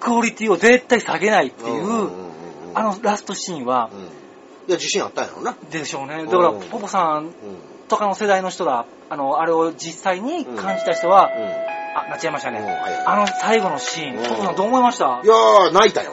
[0.00, 2.10] クオリティを絶対下げないっていう、んんん
[2.74, 4.00] あのラストシーンはう、ん。
[4.00, 4.04] い
[4.68, 5.56] や、自信あったんやろな。
[5.70, 6.24] でしょうね。
[6.24, 7.32] だから、うんポポさんうん。
[7.88, 12.58] とかの世代の人が、あの、あれを実際に感じた人は、うあ、なっちゃいましたね。
[12.58, 12.76] うんはい
[13.06, 15.20] あの最後のシーン、うんポポさんどう思いました？
[15.20, 15.24] ん。
[15.24, 16.12] いやー、泣いたよ。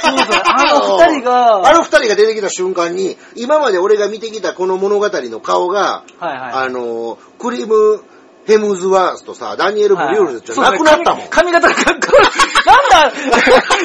[0.00, 6.52] そうですねあの 二人があの二人が出てきた瞬間に、今まで俺が見てきたこの物語の顔が、はいはい。
[6.64, 8.02] あのー、クリム・
[8.46, 11.28] ヘムズワースとさ、ダニエル・ブリュールズじゃなくなったもん。
[11.28, 12.26] 髪髪型がかっこいい。
[12.66, 13.12] なんだ、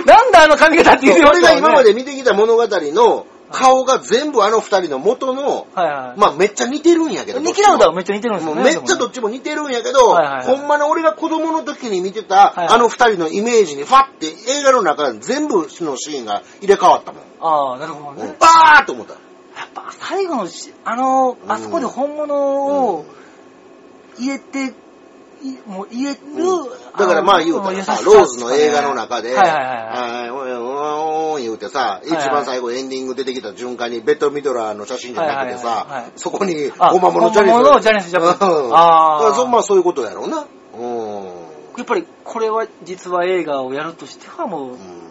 [0.17, 6.19] なんだあの髪型って言ってま俺が今まで見てきた物語の顔が全部あの二人の元の、はいはい。
[6.19, 7.39] まあめっちゃ似てるんやけど。
[7.39, 8.63] ニキラウダはめっちゃ似てるんですよね。
[8.63, 17.23] めっちゃどっちも似てるんやけど、はいはいはいほんまの俺が子供の時に見てた、あの二人のイメージにファって映画の中で全部のシーンが入れ替わったもん。
[17.39, 18.35] ああ、なるほどね。
[18.39, 19.13] バーッと思った。
[19.13, 19.19] や
[19.65, 23.05] っぱ最後のし、あの、あそこで本物を
[24.17, 24.71] 入れて、い
[25.65, 26.17] もう入れる、
[26.97, 30.21] だからまあ言うたらさ、ローズの映画の中で、はいはいはい。
[30.21, 37.51] はい、おいおいおい言うてさ、一番最後エンディング出てきた瞬間にベッドミドラーの写真じゃなくてさはい、そこにあおまものジャニス。
[37.51, 40.45] 本物のジャニスジャパンうんあそまあそういうことやろうな。
[40.77, 41.25] うん。
[41.77, 45.07] やっぱりこれは実は映画をやるとしてはもう、うん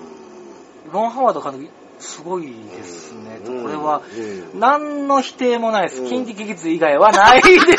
[0.92, 1.68] ロン・ハワード監督、
[1.98, 3.40] すごいですね。
[3.46, 6.02] うんこれは、うん何の否定もないです。
[6.02, 7.74] うんキンキキズ以外はないですね。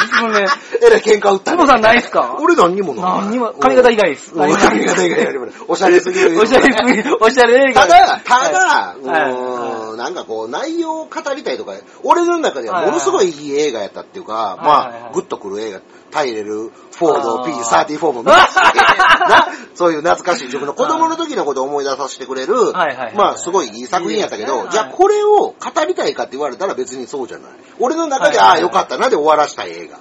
[0.86, 2.38] えらい喧嘩売ったねつぼさんないっすか？
[2.40, 4.32] 俺何にもない何にも、髪型以外です。
[4.34, 6.40] うん髪型以外やりますおしゃれすぎる。
[6.40, 7.82] おしゃれすぎる、おしゃれ映画。
[7.82, 15.82] ただ、ただ、はいうーんなんかこう、内容を語りたいとか、俺の中ではものすごいいい映画やったっていうか、まはいあ、グッとくる映画、
[16.12, 17.54] タイレル、フォード、あー。
[17.54, 22.54] P34 も見たし、なそういう懐かしい自分の子供の時のことを思い出させてくれる、
[23.16, 25.56] まあ、すごいいい作品やったけど、じゃあこれを語
[25.88, 27.52] りたいかって言われたら別にそうじゃない。
[27.80, 29.98] 俺の中で、ああ、よかったなで終わらしたい映画。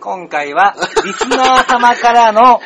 [0.00, 2.60] 今回は、リスナー様からの、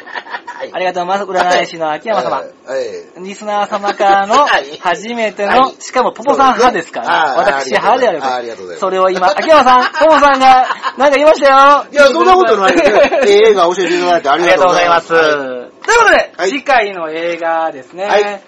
[0.73, 1.57] ありがとうございます。
[1.59, 2.37] 占い師の秋山様。
[2.37, 11.85] はいええリスナー様からの はい初めてのはい、しかもポポさん派ですから、私派であればありがとうございますそれを今、秋山さん、 ポポさんが、なんか言いましたよ。
[11.91, 13.01] いや、そんなことないですよ。
[13.27, 15.09] ええ映画教えていただいてあありりがとうございます。
[15.09, 18.05] ということで、はい次回の映画ですね。
[18.07, 18.43] はい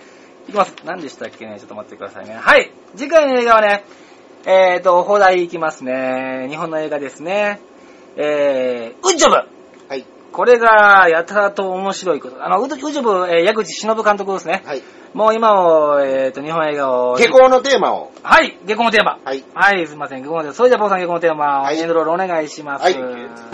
[0.49, 0.75] いきます。
[0.85, 1.59] 何でしたっけね？
[1.59, 2.39] ちょっと待ってくださいね。
[2.41, 2.71] はい。
[2.97, 3.85] 次回の映画はね、
[4.47, 6.47] えーと、放題いきますね。
[6.51, 7.61] 日本の映画ですね。
[8.17, 9.47] えー、ウッジョブはい。
[10.35, 12.45] これが、やたらと面白いこと。
[12.45, 14.65] あの、ウッジョブ、えー、矢口忍監督ですね。
[14.67, 14.83] はい。
[15.15, 17.17] もう今も、えーと、日本映画を。
[17.17, 18.11] 下校のテーマを。
[18.25, 19.21] はい、下校のテーマ。
[19.25, 19.45] はい。
[19.55, 20.55] はい、すいません、下校のテーマ。
[20.55, 22.83] それじゃあ、ポーさん下校のテーマ、はいエンドロールお願いします。
[22.83, 23.54] はい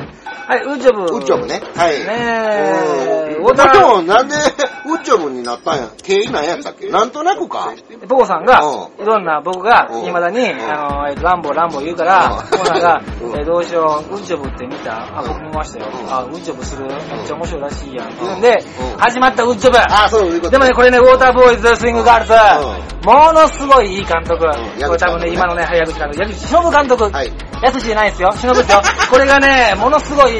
[0.51, 1.03] はい、ウッジョブ。
[1.03, 1.63] ウッジョブね。
[1.77, 1.93] はい。
[1.93, 5.89] ねえうんウォーターでも、なんで、ウッジョブになったんや？
[6.03, 6.89] 経緯なんやったっけ？
[6.89, 7.73] なんとなくか。
[8.09, 15.17] ポコさんがう、いろんな僕がうん、未だに、うんあの、えっとランボーランボー言うから、うんポコさんが、うんえーどうしよう、ウッジョブって見た？
[15.17, 15.87] あ、うん僕見ましたよ。
[15.89, 18.09] うんあ、ウッジョブするめっちゃ面白いらしいやん。
[18.09, 19.79] ってうん言うんでうん、始まったウッジョブ。
[19.79, 20.51] あ、そういうこと。
[20.51, 24.45] でもね、これね、ウォーターボーイズ、スイングガールズ、うものすごいいい監督。
[24.47, 27.05] んこれ多分ね、今のね、早口監督、矢口忍監督。
[27.11, 27.33] はい。
[27.63, 28.33] やすしじゃないですよ。
[28.35, 28.81] 忍ですよ。
[29.11, 30.40] これがね、ものすごい、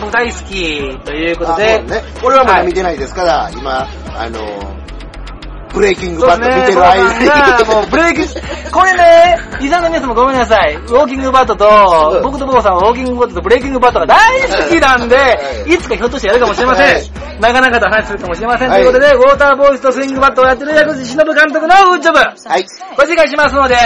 [0.00, 2.02] 僕大好きということで、ね。
[2.20, 4.79] これはまだ見てないですから、今、あの、
[5.72, 7.26] ブレイキングバット見てる間に。
[7.26, 8.26] がもうブレイキン
[8.70, 10.74] これね、リザの皆さんもごめんなさい。
[10.74, 11.66] ウォーキングバットと、
[12.16, 15.22] うん僕とボコさんはウォーキングバットとブレイキングバットが大好きなんで、は
[15.66, 16.86] いいつかひょっとしてやるかもしれません。
[16.86, 17.10] はい
[17.40, 18.68] なかなかと話するかもしれません。
[18.68, 22.18] はいということで、ウォーターボーイズとスイングバットをやってる矢口忍監督のウッジョブ。
[22.18, 22.66] はい。
[22.94, 23.78] これ次回しますので、い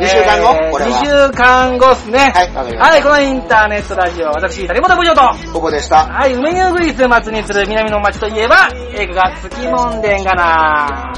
[0.00, 0.70] 二週間後？
[0.72, 2.18] これは2週間後っすね。
[2.18, 6.06] はいはい、このインターネットラジオ、私、谷本部長と、ここでした。
[6.06, 11.12] はい、梅ニューグリス末にする南の街といえば、映画が月もんでんがな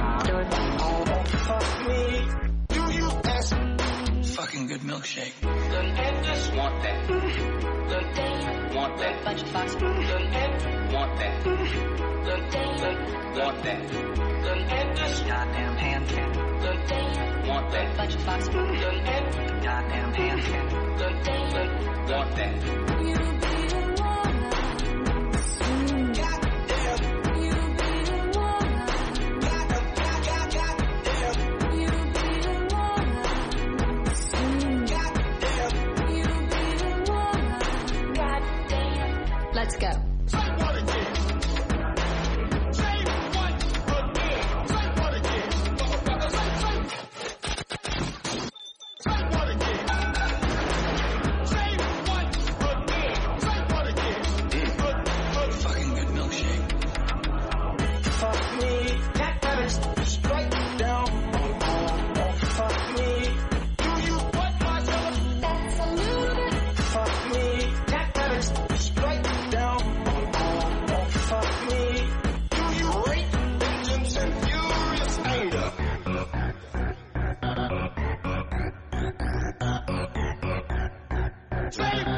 [5.05, 5.41] milkshake.
[5.43, 5.95] Don't
[6.57, 7.09] want that.
[7.09, 9.25] not want that.
[9.25, 9.75] Bunch of fox.
[9.75, 10.03] not
[10.33, 11.45] dentist want that.
[11.45, 11.57] Don't
[13.37, 13.81] want that.
[15.27, 15.77] Goddamn
[17.49, 17.97] want that.
[17.97, 18.49] Bunch of fox.
[18.49, 20.13] Goddamn
[22.11, 22.55] want that.
[23.05, 23.94] You
[39.81, 40.14] Let's go.
[81.77, 82.14] Jackson.